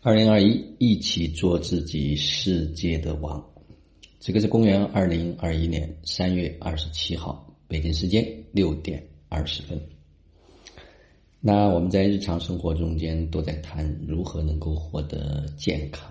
[0.00, 3.44] 二零二一，一起做自己世界的王。
[4.20, 9.76] 这个是公元二零二一年三月二十七号，北京时间六点二十分。
[11.40, 16.08] 那我们在日常生活中间都在谈如何能够获得健康。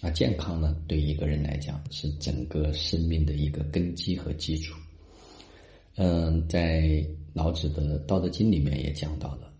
[0.00, 4.78] 啊，健康呢，对一个人来讲是整个生命的一个根基和基础。
[5.96, 9.52] 嗯，在老子的《道德经》里面也讲到了，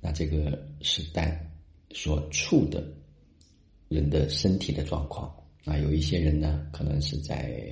[0.00, 1.48] 那这个时代
[1.92, 2.84] 所处的。
[3.92, 5.32] 人的身体的状况
[5.64, 7.62] 啊，有一些人呢，可能是在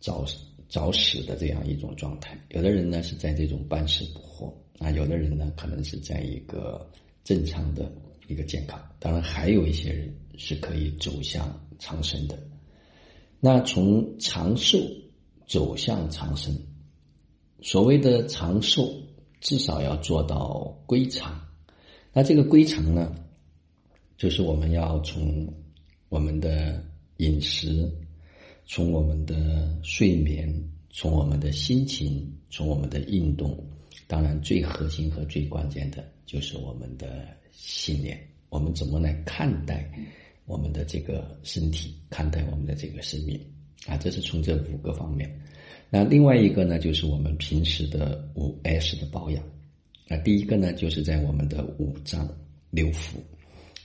[0.00, 0.24] 早
[0.68, 6.86] 早死的这样一种状态；有的人呢，是在这种半死不活啊；有的人呢，可能是在一个
[7.24, 7.90] 正常的
[8.26, 8.78] 一个健康。
[8.98, 11.48] 当然，还有一些人是可以走向
[11.78, 12.38] 长生的。
[13.40, 14.78] 那从长寿
[15.46, 16.54] 走向长生，
[17.62, 18.92] 所谓的长寿，
[19.40, 21.40] 至少要做到归长。
[22.12, 23.14] 那这个归长呢？
[24.18, 25.46] 就是我们要从
[26.08, 26.84] 我们的
[27.18, 27.88] 饮食，
[28.66, 30.52] 从我们的睡眠，
[30.90, 33.56] 从我们的心情，从我们的运动，
[34.08, 38.18] 当然最核心和最关键的就是我们的信念。
[38.48, 39.88] 我们怎么来看待
[40.46, 43.40] 我们的这个身体，看待我们的这个生命
[43.86, 43.96] 啊？
[43.98, 45.30] 这是从这五个方面。
[45.90, 49.44] 那另外一个呢，就是我们平时的五 S 的保养。
[50.08, 52.28] 那第一个呢，就是在我们的五脏
[52.70, 53.14] 六腑。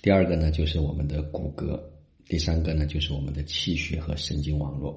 [0.04, 1.80] 第二个呢，就是我们的骨骼；
[2.28, 4.94] 第三个呢，就是我们的气血和神经网络；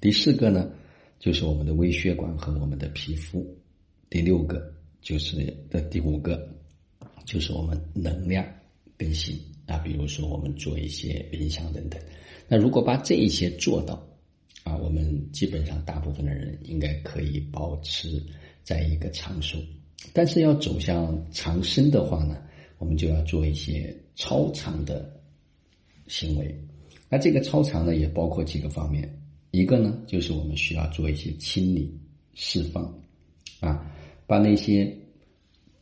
[0.00, 0.70] 第四个呢，
[1.18, 3.44] 就是我们的微血管和我们的皮肤；
[4.08, 6.48] 第六个就是的第五个，
[7.26, 8.42] 就是我们能量
[8.96, 12.00] 更新啊，比如说我们做一些冥想等等。
[12.48, 14.02] 那如果把这一些做到
[14.64, 18.24] 啊，我们基本上大部分的人应该可以保持
[18.64, 19.58] 在一个长寿。
[20.14, 22.38] 但是要走向长生的话呢？
[22.78, 25.08] 我们就要做一些超长的
[26.08, 26.52] 行为，
[27.08, 29.08] 那这个超长呢，也包括几个方面。
[29.52, 31.96] 一个呢，就是我们需要做一些清理、
[32.34, 32.92] 释放，
[33.60, 33.88] 啊，
[34.26, 34.92] 把那些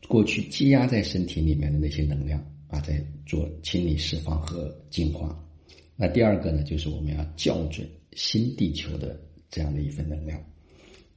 [0.06, 2.38] 过去积压在身体里面的那些能量
[2.68, 5.42] 啊，在做清理、释放和净化。
[5.96, 10.38] 那第二个呢，就是我们要校准新地球的这样的一份能量。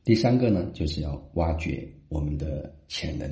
[0.05, 3.29] 第三个呢，就是要挖掘我们的潜能。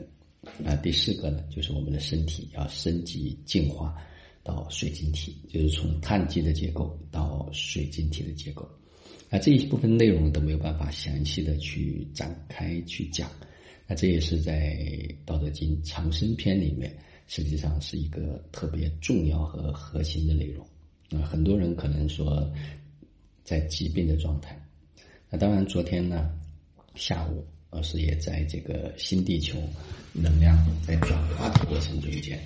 [0.59, 3.95] 那第四个呢，就是我们的身体要升级进化
[4.43, 8.67] 到水晶体，就是从碳基的结构到水晶体的结构。
[9.29, 13.29] 那这一部分内容都没有办法详细的去展开去讲。
[13.87, 14.75] 那这也是在
[15.25, 16.95] 《道德经》长生篇里面，
[17.27, 20.65] 实际上是一个特别重要和核心的内容。
[21.09, 22.49] 啊，很多人可能说
[23.43, 24.57] 在疾病的状态。
[25.29, 26.29] 那当然，昨天呢
[26.95, 27.45] 下午。
[27.69, 29.57] 老师也在这个新地球
[30.13, 32.39] 能量在转化的过程中间，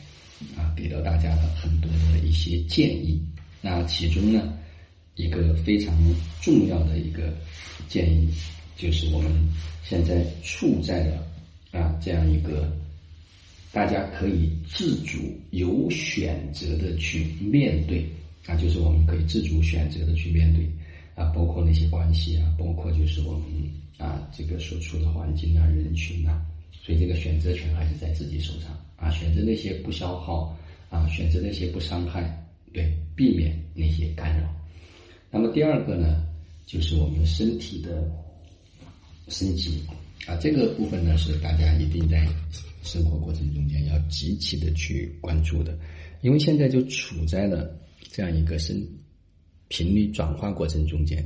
[0.58, 3.22] 啊，给到大家的很多的一些建议。
[3.62, 4.58] 那其中呢，
[5.16, 5.96] 一个非常
[6.42, 7.32] 重要的一个
[7.88, 8.34] 建议，
[8.76, 9.32] 就是我们
[9.84, 12.76] 现在处在的啊这样一个
[13.72, 15.20] 大家可以自主、
[15.52, 18.04] 有选择的去面对
[18.48, 20.66] 啊，就是我们可以自主选择的去面对
[21.14, 23.46] 啊，包括那些关系啊，包括就是我们。
[23.98, 29.12] 啊，这个所处的环境啊，人群啊，所以这个选择权还是在自己手上啊。
[29.12, 30.58] 选择那些不消耗
[30.90, 32.44] 啊，选择那些不伤害，
[32.74, 34.50] 对，避免那些干扰。
[35.30, 36.26] 那么第二个呢，
[36.66, 38.10] 就是我们身体的
[39.28, 39.82] 升级
[40.26, 42.28] 啊，这个部分呢是大家一定在
[42.84, 45.78] 生活过程中间要极其的去关注的，
[46.22, 47.80] 因为现在就处在了
[48.12, 48.76] 这样一个生
[49.68, 51.24] 频率转化过程中间。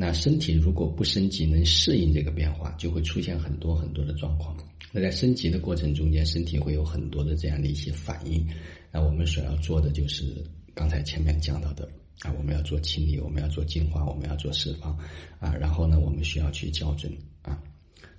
[0.00, 4.56] 那身体如果不升级，能适应这个变化，就会出现很多很多的状况。
[4.92, 8.46] 那在升级的过程中间，身体会有很多的这样的一些反应。
[8.92, 10.24] 那我们所要做的就是
[10.72, 14.96] 刚才前面讲到的啊，我们要做清理，我们要做净化，我们要做释放
[15.40, 15.52] 啊。
[15.56, 17.60] 然后呢，我们需要去校准啊。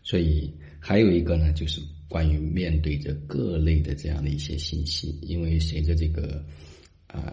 [0.03, 1.79] 所以还有一个呢，就是
[2.09, 6.43] 关于面对着各类的这样的一些信息，因为随着这个
[7.07, 7.31] 啊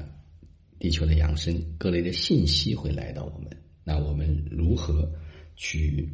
[0.79, 3.51] 地球的扬升，各类的信息会来到我们。
[3.89, 5.09] 那我们如何
[5.55, 6.13] 去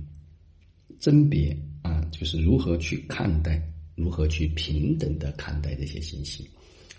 [1.00, 2.04] 甄别啊？
[2.12, 6.46] 就是如何去看待，如何去平等的看待这些信息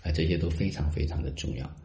[0.02, 0.10] 啊？
[0.10, 1.76] 这些都非常非常的重要。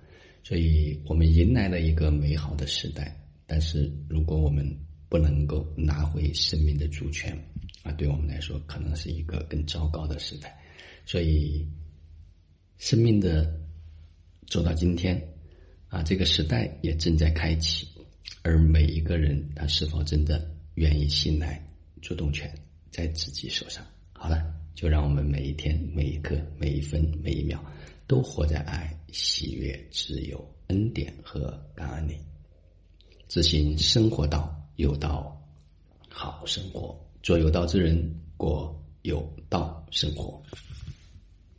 [0.43, 3.15] 所以我们迎来了一个美好的时代，
[3.45, 4.67] 但是如果我们
[5.07, 7.37] 不能够拿回生命的主权
[7.83, 10.59] 啊，对我们来说可能是一个更糟糕的时代。
[11.05, 11.63] 所以，
[12.79, 13.55] 生命的
[14.47, 15.21] 走到今天
[15.89, 17.87] 啊，这个时代也正在开启。
[18.41, 21.61] 而每一个人，他是否真的愿意信赖
[22.01, 22.53] 主动权
[22.91, 23.85] 在自己手上？
[24.13, 27.63] 好了，就让我们每一天、每一刻、每一分、每一秒
[28.07, 32.17] 都活在爱、喜悦、自由、恩典和感恩里。
[33.27, 35.39] 执行生活道，有道
[36.09, 40.41] 好生活；做有道之人，过有道生活。